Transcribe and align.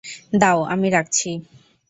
দাও 0.33 0.59
আমি 0.65 0.87
রাখছি। 0.89 1.29